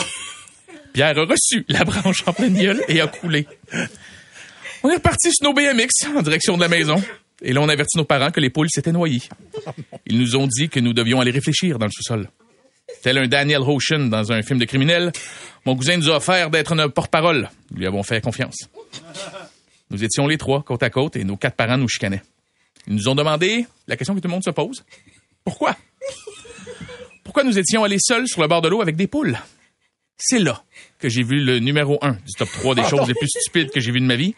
Pierre 0.92 1.20
a 1.20 1.26
reçu 1.26 1.64
la 1.70 1.84
branche 1.84 2.24
en 2.26 2.34
pleine 2.34 2.56
gueule 2.56 2.82
et 2.88 3.00
a 3.00 3.06
coulé. 3.06 3.48
On 4.82 4.90
est 4.90 4.96
reparti 4.96 5.32
sur 5.32 5.48
nos 5.48 5.54
BMX 5.54 6.08
en 6.18 6.24
direction 6.24 6.56
de 6.56 6.62
la 6.62 6.68
maison. 6.68 7.02
Et 7.44 7.54
là, 7.54 7.62
on 7.62 7.70
a 7.70 7.74
averti 7.74 7.96
nos 7.96 8.04
parents 8.04 8.32
que 8.32 8.40
les 8.40 8.50
poules 8.50 8.70
s'étaient 8.72 8.92
noyées. 8.92 9.22
Ils 10.08 10.18
nous 10.18 10.36
ont 10.36 10.48
dit 10.48 10.68
que 10.68 10.80
nous 10.80 10.94
devions 10.94 11.22
aller 11.22 11.32
réfléchir 11.32 11.78
dans 11.78 11.86
le 11.86 11.92
sous-sol. 11.92 12.28
Tel 13.04 13.20
un 13.20 13.28
Daniel 13.28 13.62
Ocean 13.62 14.10
dans 14.10 14.32
un 14.32 14.42
film 14.42 14.58
de 14.58 14.66
criminel, 14.66 15.12
mon 15.64 15.76
cousin 15.76 15.98
nous 15.98 16.10
a 16.10 16.18
offert 16.18 16.50
d'être 16.50 16.74
notre 16.74 16.94
porte-parole. 16.96 17.50
Nous 17.70 17.78
lui 17.78 17.86
avons 17.86 18.02
fait 18.02 18.20
confiance. 18.20 18.68
Nous 19.92 20.04
étions 20.04 20.26
les 20.26 20.40
trois, 20.40 20.64
côte 20.64 20.82
à 20.82 20.90
côte, 20.90 21.16
et 21.16 21.24
nos 21.24 21.38
quatre 21.38 21.56
parents 21.56 21.78
nous 21.78 21.88
chicanaient. 21.88 22.24
Ils 22.88 22.96
nous 22.96 23.08
ont 23.10 23.16
demandé 23.16 23.66
la 23.88 23.96
question 23.96 24.16
que 24.16 24.20
tout 24.20 24.28
le 24.28 24.34
monde 24.34 24.44
se 24.44 24.50
pose. 24.50 24.84
Pourquoi? 25.44 25.76
Pourquoi 27.24 27.44
nous 27.44 27.58
étions 27.58 27.84
allés 27.84 28.00
seuls 28.00 28.28
sur 28.28 28.42
le 28.42 28.48
bord 28.48 28.62
de 28.62 28.68
l'eau 28.70 28.82
avec 28.82 28.96
des 28.96 29.08
poules? 29.08 29.38
C'est 30.18 30.40
là 30.40 30.64
que 31.00 31.10
j'ai 31.10 31.24
vu 31.24 31.44
le 31.44 31.60
numéro 31.60 31.98
un 32.02 32.12
du 32.12 32.34
top 32.38 32.50
3 32.52 32.76
des 32.76 32.84
choses 32.84 33.08
les 33.08 33.14
plus 33.14 33.28
stupides 33.28 33.72
que 33.72 33.80
j'ai 33.80 33.92
vues 33.92 34.02
de 34.02 34.06
ma 34.06 34.16
vie. 34.16 34.36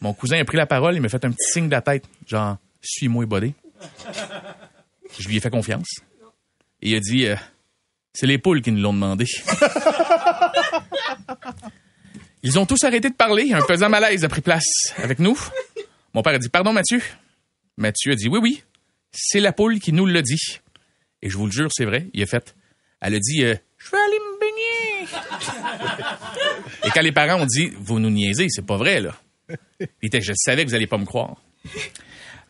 Mon 0.00 0.12
cousin 0.12 0.38
a 0.38 0.44
pris 0.44 0.56
la 0.56 0.66
parole 0.66 0.96
et 0.96 1.00
m'a 1.00 1.08
fait 1.08 1.24
un 1.24 1.30
petit 1.30 1.50
signe 1.52 1.66
de 1.66 1.70
la 1.70 1.80
tête, 1.80 2.04
genre, 2.26 2.56
suis-moi, 2.80 3.24
bodé. 3.24 3.54
Je 5.18 5.28
lui 5.28 5.36
ai 5.36 5.40
fait 5.40 5.50
confiance. 5.50 5.88
Et 6.82 6.90
il 6.90 6.96
a 6.96 7.00
dit, 7.00 7.26
euh, 7.26 7.36
c'est 8.12 8.26
les 8.26 8.38
poules 8.38 8.60
qui 8.62 8.72
nous 8.72 8.82
l'ont 8.82 8.92
demandé. 8.92 9.26
Ils 12.42 12.58
ont 12.58 12.66
tous 12.66 12.82
arrêté 12.82 13.08
de 13.08 13.14
parler. 13.14 13.52
Un 13.52 13.62
pesant 13.62 13.88
malaise 13.88 14.24
a 14.24 14.28
pris 14.28 14.40
place 14.40 14.92
avec 14.96 15.20
nous. 15.20 15.38
Mon 16.12 16.22
père 16.22 16.34
a 16.34 16.38
dit, 16.38 16.48
pardon, 16.48 16.72
Mathieu. 16.72 17.00
Mathieu 17.76 18.12
a 18.12 18.14
dit, 18.14 18.28
oui, 18.28 18.38
oui, 18.42 18.62
c'est 19.12 19.40
la 19.40 19.52
poule 19.52 19.78
qui 19.80 19.92
nous 19.92 20.06
l'a 20.06 20.22
dit. 20.22 20.60
Et 21.22 21.30
je 21.30 21.36
vous 21.36 21.46
le 21.46 21.52
jure, 21.52 21.70
c'est 21.72 21.84
vrai. 21.84 22.06
Il 22.12 22.22
a 22.22 22.26
fait, 22.26 22.54
elle 23.00 23.14
a 23.14 23.18
dit, 23.18 23.44
euh, 23.44 23.54
je 23.78 23.90
vais 23.90 23.98
aller 23.98 24.18
me 24.18 24.40
baigner. 24.40 25.08
Et 26.84 26.90
quand 26.90 27.02
les 27.02 27.12
parents 27.12 27.42
ont 27.42 27.46
dit, 27.46 27.70
vous 27.78 27.98
nous 27.98 28.10
niaisez, 28.10 28.48
c'est 28.48 28.66
pas 28.66 28.76
vrai, 28.76 29.00
là. 29.00 29.16
Il 29.80 30.06
était, 30.06 30.20
je 30.20 30.32
savais 30.34 30.64
que 30.64 30.70
vous 30.70 30.74
alliez 30.74 30.86
pas 30.86 30.98
me 30.98 31.04
croire. 31.04 31.36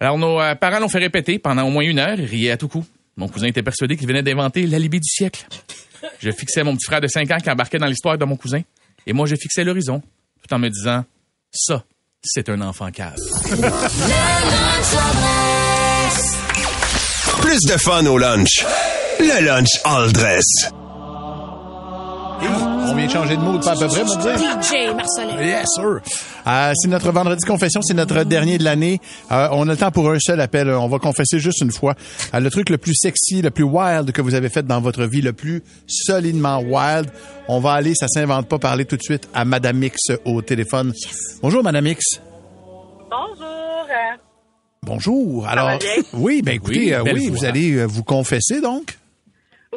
Alors, 0.00 0.19
nos 0.19 0.41
euh, 0.41 0.55
parents 0.55 0.79
l'ont 0.81 0.88
fait 0.88 0.99
répéter 0.99 1.38
pendant 1.38 1.67
au 1.67 1.71
moins 1.71 1.85
une 1.85 1.99
heure. 1.99 2.19
Ils 2.19 2.26
riaient 2.26 2.50
à 2.50 2.57
tout 2.57 2.69
coup. 2.69 2.85
Mon 3.17 3.29
cousin 3.29 3.47
était 3.47 3.62
persuadé 3.62 3.97
qu'il 3.97 4.07
venait 4.07 4.23
d'inventer 4.23 4.67
l'alibi 4.67 5.00
du 5.00 5.09
siècle. 5.09 5.47
Je 6.19 6.31
fixais 6.31 6.64
mon 6.64 6.75
petit 6.75 6.87
frère 6.87 7.00
de 7.00 7.07
5 7.07 7.31
ans 7.31 7.37
qui 7.38 7.50
embarquait 7.50 7.79
dans 7.79 7.87
l'histoire 7.87 8.19
de 8.19 8.25
mon 8.25 8.37
cousin. 8.37 8.62
Et 9.07 9.12
moi, 9.12 9.26
je 9.26 9.37
fixais 9.37 9.64
l'horizon. 9.64 10.00
tout 10.43 10.55
en 10.55 10.59
me 10.59 10.69
disant, 10.69 11.05
ça, 11.52 11.85
c'est 12.25 12.49
un 12.49 12.61
enfant 12.61 12.91
cave. 12.91 13.17
Plus 17.41 17.59
de 17.69 17.76
fun 17.79 18.07
au 18.07 18.17
lunch. 18.17 18.64
Le 19.19 19.45
lunch 19.45 19.81
all 19.85 20.12
dress. 20.12 20.45
On 22.92 22.94
vient 22.94 23.06
de 23.06 23.11
changer 23.11 23.37
de 23.38 23.40
mot, 23.40 23.58
pas 23.58 23.70
à 23.70 23.75
peu 23.75 23.88
près, 23.88 24.04
me 24.04 24.20
dire. 24.20 24.37
DJ 24.37 24.94
Marcelin. 24.94 25.42
Yes, 25.42 25.64
sir. 25.75 26.00
Euh, 26.46 26.72
c'est 26.76 26.88
notre 26.88 27.11
vendredi 27.11 27.42
confession, 27.46 27.80
c'est 27.80 27.94
notre 27.94 28.22
dernier 28.25 28.58
de 28.58 28.64
l'année. 28.64 29.00
Euh, 29.30 29.49
on 29.52 29.66
a 29.66 29.70
le 29.70 29.78
temps 29.78 29.90
pour 29.90 30.11
un 30.11 30.18
seul 30.18 30.38
appel. 30.42 30.68
On 30.68 30.88
va 30.88 30.99
confesser 30.99 31.38
juste 31.38 31.62
une 31.62 31.72
fois. 31.72 31.94
Euh, 32.34 32.40
le 32.40 32.50
truc 32.50 32.68
le 32.68 32.76
plus 32.76 32.94
sexy, 32.94 33.40
le 33.40 33.50
plus 33.50 33.64
wild 33.64 34.12
que 34.12 34.20
vous 34.20 34.34
avez 34.34 34.50
fait 34.50 34.66
dans 34.66 34.82
votre 34.82 35.04
vie, 35.06 35.22
le 35.22 35.32
plus 35.32 35.62
solidement 35.87 36.58
wild. 36.58 37.11
On 37.49 37.61
va 37.61 37.72
aller, 37.72 37.94
ça 37.94 38.08
s'invente 38.08 38.46
pas, 38.46 38.58
parler 38.58 38.84
tout 38.84 38.99
de 38.99 39.02
suite 39.02 39.26
à 39.32 39.46
Madame 39.46 39.82
X 39.82 40.12
au 40.26 40.42
téléphone. 40.42 40.92
Bonjour, 41.42 41.62
Madame 41.62 41.87
X. 41.87 42.20
Bonjour. 43.11 43.87
Bonjour. 44.82 45.46
Alors, 45.49 45.68
va 45.68 45.78
bien? 45.78 46.02
oui, 46.12 46.42
ben 46.42 46.56
écoutez, 46.56 46.94
Oui, 46.99 47.28
euh, 47.28 47.30
vous 47.30 47.46
allez 47.46 47.76
euh, 47.76 47.87
vous 47.87 48.04
confesser 48.04 48.61
donc? 48.61 48.99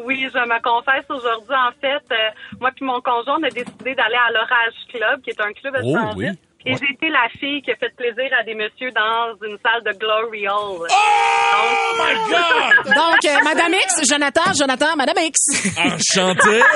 Oui, 0.03 0.27
je 0.33 0.39
me 0.39 0.61
confesse 0.61 1.05
aujourd'hui. 1.09 1.55
En 1.55 1.71
fait, 1.79 2.03
euh, 2.11 2.29
moi 2.59 2.71
puis 2.75 2.85
mon 2.85 3.01
conjoint, 3.01 3.37
on 3.39 3.43
a 3.43 3.49
décidé 3.49 3.95
d'aller 3.95 4.15
à 4.15 4.31
l'Orage 4.31 4.73
Club, 4.93 5.21
qui 5.21 5.29
est 5.31 5.41
un 5.41 5.51
club 5.53 5.75
Oh, 5.83 5.87
étranger. 5.89 6.15
oui. 6.17 6.27
Et 6.65 6.75
j'ai 6.75 6.93
été 6.93 7.09
la 7.09 7.27
fille 7.39 7.61
qui 7.61 7.71
a 7.71 7.75
fait 7.75 7.95
plaisir 7.95 8.31
à 8.39 8.43
des 8.43 8.55
messieurs 8.55 8.91
dans 8.91 9.35
une 9.45 9.57
salle 9.59 9.83
de 9.83 9.91
Glory 9.99 10.47
Hall. 10.47 10.87
Oh 10.89 11.95
my 11.99 12.15
God! 12.29 12.85
Donc, 12.95 13.25
euh, 13.25 13.43
Madame 13.43 13.73
X, 13.73 14.09
Jonathan, 14.09 14.53
Jonathan, 14.57 14.95
Madame 14.95 15.17
X. 15.25 15.77
Enchanté! 15.77 16.61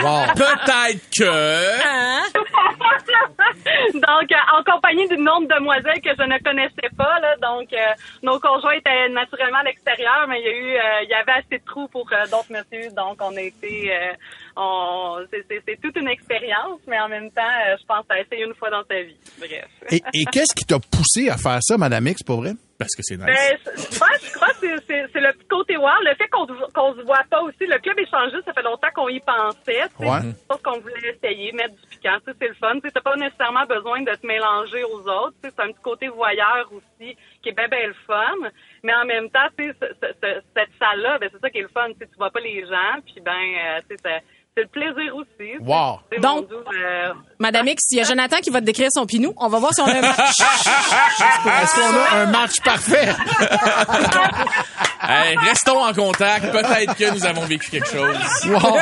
Wow. 0.00 0.26
Peut-être 0.34 1.00
que... 1.16 1.24
Hein? 1.24 2.22
donc, 3.94 4.32
euh, 4.32 4.56
en 4.56 4.62
compagnie 4.62 5.08
d'une 5.08 5.24
nombre 5.24 5.48
de 5.48 5.58
demoiselles 5.58 6.00
que 6.00 6.10
je 6.16 6.22
ne 6.24 6.38
connaissais 6.38 6.90
pas, 6.96 7.18
là, 7.20 7.36
donc 7.36 7.72
euh, 7.72 7.94
nos 8.22 8.38
conjoints 8.38 8.72
étaient 8.72 9.08
naturellement 9.08 9.58
à 9.58 9.64
l'extérieur, 9.64 10.26
mais 10.28 10.40
il 10.40 10.44
y 10.44 10.48
a 10.48 10.56
eu, 10.56 10.76
euh, 10.76 11.02
il 11.02 11.10
y 11.10 11.14
avait 11.14 11.32
assez 11.32 11.58
de 11.58 11.64
trous 11.64 11.88
pour 11.88 12.08
euh, 12.12 12.26
d'autres 12.26 12.50
messieurs, 12.50 12.90
donc 12.96 13.18
on 13.20 13.36
a 13.36 13.40
été, 13.40 13.92
euh, 13.92 14.12
c'est, 15.30 15.80
toute 15.80 15.96
une 15.96 16.08
expérience, 16.08 16.80
mais 16.86 16.98
en 16.98 17.08
même 17.08 17.30
temps, 17.30 17.42
euh, 17.42 17.76
je 17.80 17.86
pense 17.86 18.04
à 18.08 18.20
essayer 18.20 18.44
une 18.44 18.54
fois 18.54 18.70
dans 18.70 18.82
ta 18.84 19.02
vie. 19.02 19.16
Bref. 19.38 19.68
Et, 19.90 20.02
et 20.14 20.24
qu'est-ce 20.32 20.54
qui 20.54 20.64
t'a 20.64 20.78
poussé 20.78 21.28
à 21.28 21.36
faire 21.36 21.58
ça, 21.62 21.76
Madame 21.78 22.06
X, 22.08 22.22
pour 22.22 22.40
vrai? 22.42 22.52
Parce 22.78 22.94
que 22.94 23.02
c'est 23.02 23.16
nice. 23.16 23.26
Ben, 23.26 23.58
moi, 23.98 24.08
je 24.22 24.32
crois 24.34 24.54
que 24.54 24.78
c'est- 24.86 25.20
le 25.20 25.32
petit 25.32 25.48
côté 25.48 25.76
wow. 25.76 25.98
Le 26.04 26.14
fait 26.14 26.28
qu'on 26.28 26.46
qu'on 26.46 26.94
se 26.94 27.02
voit 27.04 27.24
pas 27.28 27.42
aussi. 27.42 27.66
Le 27.66 27.76
club 27.80 27.98
échangiste, 27.98 28.44
ça 28.44 28.52
fait 28.52 28.62
longtemps 28.62 28.86
qu'on 28.94 29.08
y 29.08 29.18
pensait. 29.18 29.82
Ouais. 29.98 30.22
Je 30.22 30.46
pense 30.46 30.62
qu'on 30.62 30.78
voulait 30.78 31.10
essayer, 31.16 31.50
mettre 31.52 31.74
du 31.74 31.86
piquant. 31.88 32.16
C'est 32.24 32.46
le 32.46 32.54
fun. 32.54 32.74
Tu 32.74 32.82
sais, 32.82 32.92
T'as 32.94 33.00
pas 33.00 33.16
nécessairement 33.16 33.64
besoin 33.66 34.02
de 34.02 34.14
te 34.14 34.24
mélanger 34.24 34.84
aux 34.84 35.00
autres. 35.08 35.34
tu 35.42 35.48
sais, 35.48 35.54
C'est 35.56 35.62
un 35.64 35.72
petit 35.72 35.82
côté 35.82 36.06
voyeur 36.06 36.70
aussi 36.72 37.16
qui 37.42 37.48
est 37.48 37.52
bien, 37.52 37.66
bien 37.66 37.88
le 37.88 37.96
fun. 38.06 38.48
Mais 38.84 38.94
en 38.94 39.04
même 39.06 39.28
temps, 39.30 39.48
tu 39.58 39.64
sais, 39.64 39.72
ce- 39.82 39.94
ce- 40.00 40.12
ce- 40.22 40.40
cette 40.56 40.70
salle-là, 40.78 41.18
ben, 41.18 41.28
c'est 41.32 41.40
ça 41.40 41.50
qui 41.50 41.58
est 41.58 41.62
le 41.62 41.68
fun. 41.74 41.88
Tu 41.94 41.98
sais, 41.98 42.06
tu 42.06 42.16
vois 42.16 42.30
pas 42.30 42.38
les 42.40 42.64
gens. 42.64 43.00
Puis 43.04 43.20
ben, 43.20 43.32
euh, 43.32 43.80
tu 43.90 43.96
sais, 43.96 44.22
c'est 44.58 44.62
le 44.62 44.68
plaisir 44.68 45.14
aussi. 45.14 45.58
Wow. 45.60 46.00
Donc- 46.20 46.46
euh, 46.52 47.12
Madame 47.38 47.68
X, 47.68 47.84
il 47.92 47.98
y 47.98 48.00
a 48.00 48.04
Jonathan 48.04 48.38
qui 48.42 48.50
va 48.50 48.60
te 48.60 48.64
décrire 48.66 48.88
son 48.92 49.06
pinou. 49.06 49.32
On 49.36 49.48
va 49.48 49.58
voir 49.58 49.72
si 49.72 49.80
on 49.80 49.86
a 49.86 49.96
un 49.96 50.00
match. 50.00 50.16
Est-ce 51.62 51.74
qu'on 51.74 51.96
a 51.96 52.20
un 52.22 52.26
match 52.26 52.60
parfait? 52.64 53.08
Hey, 55.00 55.36
restons 55.36 55.78
en 55.84 55.92
contact. 55.92 56.50
Peut-être 56.50 56.96
que 56.96 57.12
nous 57.14 57.24
avons 57.24 57.42
vécu 57.44 57.70
quelque 57.70 57.88
chose. 57.88 58.16
Wow. 58.46 58.78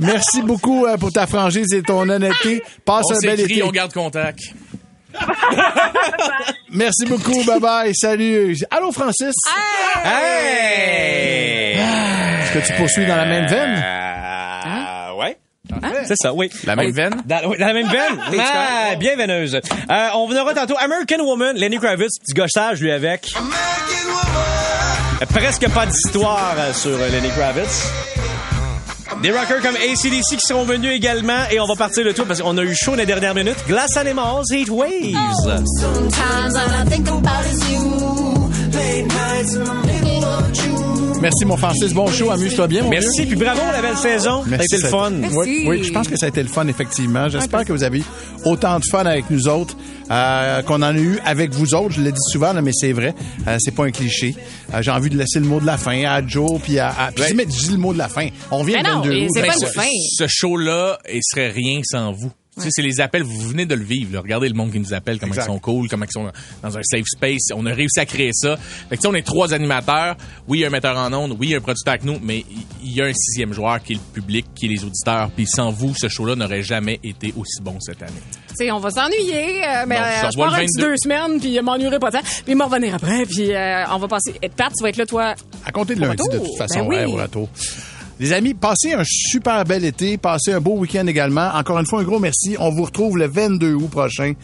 Merci 0.00 0.42
beaucoup 0.42 0.86
euh, 0.86 0.96
pour 0.96 1.12
ta 1.12 1.26
franchise 1.26 1.72
et 1.74 1.82
ton 1.82 2.08
honnêteté. 2.08 2.62
Passe 2.84 3.06
On 3.10 3.14
un 3.14 3.18
bel 3.20 3.40
été. 3.40 3.62
on 3.62 3.70
garde 3.70 3.92
contact. 3.92 4.40
Merci 6.70 7.06
beaucoup. 7.06 7.42
Bye 7.44 7.60
bye. 7.60 7.92
Salut. 7.94 8.56
Allô, 8.70 8.92
Francis? 8.92 9.34
Hey! 10.04 11.78
Est-ce 11.78 12.52
que 12.52 12.66
tu 12.66 12.72
poursuis 12.74 13.06
dans 13.06 13.16
la 13.16 13.26
même 13.26 13.46
veine? 13.46 13.82
C'est 16.06 16.16
ça, 16.16 16.32
oui. 16.32 16.50
La 16.64 16.76
même 16.76 16.90
veine? 16.90 17.14
Dans, 17.26 17.48
oui, 17.48 17.58
dans 17.58 17.66
la 17.66 17.74
même 17.74 17.88
veine? 17.88 18.18
Ah, 18.40 18.94
bien 18.96 19.16
veineuse. 19.16 19.54
Euh, 19.56 20.08
on 20.14 20.26
venera 20.28 20.54
tantôt. 20.54 20.76
American 20.78 21.22
Woman, 21.24 21.56
Lenny 21.56 21.78
Kravitz, 21.78 22.18
petit 22.20 22.34
gossage, 22.34 22.80
lui, 22.80 22.90
avec. 22.90 23.32
Euh, 25.20 25.26
Presque 25.34 25.68
pas 25.70 25.86
d'histoire 25.86 26.54
euh, 26.58 26.72
sur 26.72 26.90
euh, 26.92 27.08
Lenny 27.10 27.28
Kravitz. 27.30 27.86
Des 29.22 29.32
rockers 29.32 29.60
comme 29.62 29.74
ACDC 29.76 30.36
qui 30.36 30.46
seront 30.46 30.64
venus 30.64 30.92
également 30.92 31.48
et 31.50 31.58
on 31.58 31.66
va 31.66 31.74
partir 31.74 32.04
le 32.04 32.14
tour 32.14 32.24
parce 32.26 32.40
qu'on 32.40 32.56
a 32.56 32.62
eu 32.62 32.74
chaud 32.74 32.92
dans 32.92 32.98
les 32.98 33.06
dernières 33.06 33.34
minutes. 33.34 33.58
Glass 33.66 33.96
Animals, 33.96 34.44
Heat 34.52 34.68
Waves. 34.68 35.64
Sometimes 35.80 36.54
Merci, 41.20 41.44
mon 41.44 41.56
Francis. 41.56 41.92
Bon 41.92 42.06
show. 42.10 42.30
Amuse-toi 42.30 42.66
bien, 42.68 42.82
mon 42.84 42.90
vieux. 42.90 43.00
Merci, 43.00 43.26
puis 43.26 43.34
bravo 43.36 43.60
la 43.72 43.82
belle 43.82 43.96
saison. 43.96 44.44
Ça 44.48 44.54
a 44.54 44.62
été 44.62 44.78
le 44.82 44.88
fun. 44.88 45.12
Oui, 45.32 45.64
oui, 45.66 45.82
je 45.84 45.92
pense 45.92 46.06
que 46.08 46.16
ça 46.16 46.26
a 46.26 46.28
été 46.28 46.42
le 46.42 46.48
fun, 46.48 46.66
effectivement. 46.68 47.28
J'espère 47.28 47.64
que 47.64 47.72
vous 47.72 47.82
avez 47.82 47.98
eu 48.00 48.04
autant 48.44 48.78
de 48.78 48.84
fun 48.90 49.04
avec 49.04 49.28
nous 49.30 49.48
autres 49.48 49.76
euh, 50.10 50.62
qu'on 50.62 50.76
en 50.76 50.82
a 50.82 50.92
eu 50.98 51.18
avec 51.24 51.52
vous 51.52 51.74
autres. 51.74 51.94
Je 51.96 52.02
le 52.02 52.12
dis 52.12 52.20
souvent, 52.30 52.52
là, 52.52 52.62
mais 52.62 52.70
c'est 52.72 52.92
vrai. 52.92 53.14
Euh, 53.48 53.56
c'est 53.58 53.74
pas 53.74 53.84
un 53.86 53.90
cliché. 53.90 54.34
Euh, 54.72 54.80
J'ai 54.80 54.90
envie 54.92 55.10
de 55.10 55.16
laisser 55.18 55.40
le 55.40 55.46
mot 55.46 55.58
de 55.60 55.66
la 55.66 55.76
fin 55.76 56.04
à 56.04 56.24
Joe, 56.26 56.60
puis 56.62 56.78
à... 56.78 56.88
à 56.90 57.10
puis 57.12 57.22
Ouais. 57.24 57.30
dis, 57.30 57.34
mais 57.36 57.46
dis 57.46 57.70
le 57.70 57.78
mot 57.78 57.92
de 57.92 57.98
la 57.98 58.08
fin. 58.08 58.28
On 58.52 58.62
vient 58.62 58.82
non, 58.82 59.00
22 59.00 59.12
et 59.12 59.24
août. 59.24 59.30
c'est 59.34 59.42
Ben, 59.42 59.48
pas 59.48 59.54
ça- 59.54 59.66
une 59.66 59.72
fin. 59.72 59.88
Ce 60.18 60.24
show-là, 60.28 60.98
il 61.12 61.20
serait 61.22 61.48
rien 61.50 61.80
sans 61.84 62.12
vous. 62.12 62.30
Tu 62.58 62.64
sais, 62.64 62.70
c'est 62.72 62.82
les 62.82 63.00
appels, 63.00 63.22
vous 63.22 63.48
venez 63.48 63.66
de 63.66 63.74
le 63.74 63.84
vivre. 63.84 64.12
là. 64.14 64.20
Regardez 64.20 64.48
le 64.48 64.54
monde 64.54 64.72
qui 64.72 64.78
nous 64.80 64.92
appelle, 64.94 65.18
comment 65.18 65.32
Exact. 65.32 65.44
ils 65.44 65.52
sont 65.54 65.58
cool, 65.58 65.88
comment 65.88 66.04
ils 66.04 66.12
sont 66.12 66.30
dans 66.62 66.78
un 66.78 66.82
safe 66.82 67.04
space. 67.06 67.48
On 67.54 67.64
a 67.66 67.72
réussi 67.72 68.00
à 68.00 68.06
créer 68.06 68.30
ça. 68.32 68.56
Fait 68.56 68.90
que, 68.90 68.94
tu 68.96 69.02
sais, 69.02 69.08
on 69.08 69.14
est 69.14 69.22
trois 69.22 69.52
animateurs. 69.54 70.16
Oui, 70.46 70.58
il 70.58 70.60
y 70.62 70.64
a 70.64 70.68
un 70.68 70.70
metteur 70.70 70.96
en 70.96 71.12
ondes, 71.12 71.32
oui, 71.38 71.48
il 71.48 71.50
y 71.50 71.54
a 71.54 71.58
un 71.58 71.60
producteur 71.60 71.92
avec 71.94 72.04
nous, 72.04 72.18
mais 72.22 72.44
il- 72.82 72.92
y 72.94 73.00
a 73.00 73.04
un 73.06 73.12
sixième 73.12 73.52
joueur 73.52 73.82
qui 73.82 73.92
est 73.94 73.96
le 73.96 74.12
public, 74.12 74.46
qui 74.54 74.66
est 74.66 74.68
les 74.68 74.84
auditeurs. 74.84 75.30
Puis 75.34 75.46
sans 75.46 75.70
vous, 75.70 75.94
ce 75.96 76.08
show-là 76.08 76.34
n'aurait 76.34 76.62
jamais 76.62 76.98
été 77.04 77.32
aussi 77.36 77.60
bon 77.62 77.78
cette 77.80 78.02
année. 78.02 78.12
Tu 78.48 78.54
sais, 78.64 78.70
on 78.72 78.78
va 78.80 78.90
s'ennuyer, 78.90 79.62
euh, 79.64 79.84
mais 79.86 79.96
Bon, 79.96 80.02
euh, 80.02 80.30
je 80.32 80.36
pars 80.38 80.54
un 80.54 80.58
petit 80.58 80.72
22. 80.78 80.90
deux 80.90 80.94
semaines, 81.02 81.40
puis 81.40 81.54
je 81.54 81.60
m'ennuierai 81.60 81.98
pas 81.98 82.10
tant, 82.10 82.20
puis 82.44 82.54
me 82.54 82.64
revenir 82.64 82.94
après, 82.94 83.24
puis 83.26 83.52
euh, 83.54 83.84
on 83.92 83.98
va 83.98 84.08
passer. 84.08 84.34
Et 84.42 84.48
Pat, 84.48 84.72
tu 84.76 84.82
vas 84.82 84.88
être 84.88 84.96
là, 84.96 85.06
toi. 85.06 85.34
À 85.64 85.70
compter 85.70 85.94
de 85.94 86.00
lundi, 86.00 86.22
de 86.32 86.38
toute 86.38 86.56
façon, 86.56 86.80
Ben 86.80 86.86
oui. 86.88 86.96
ouais, 86.96 87.04
au 87.04 87.16
retour. 87.16 87.48
Les 88.20 88.32
amis, 88.32 88.54
passez 88.54 88.92
un 88.94 89.04
super 89.04 89.64
bel 89.64 89.84
été, 89.84 90.18
passez 90.18 90.52
un 90.52 90.60
beau 90.60 90.76
week-end 90.78 91.06
également. 91.06 91.50
Encore 91.54 91.78
une 91.78 91.86
fois, 91.86 92.00
un 92.00 92.04
gros 92.04 92.18
merci. 92.18 92.56
On 92.58 92.70
vous 92.70 92.84
retrouve 92.84 93.16
le 93.16 93.26
22 93.26 93.74
août 93.74 93.88
prochain. 93.88 94.34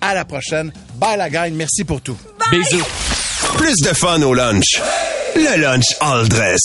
À 0.00 0.14
la 0.14 0.24
prochaine. 0.24 0.72
Bye 0.96 1.18
la 1.18 1.28
gang. 1.28 1.52
Merci 1.52 1.84
pour 1.84 2.00
tout. 2.00 2.16
Bisous. 2.50 2.86
Plus 3.58 3.76
de 3.82 3.94
fun 3.94 4.22
au 4.22 4.32
lunch. 4.32 4.80
Le 5.36 5.60
lunch 5.60 5.96
all 6.00 6.28
dress. 6.28 6.60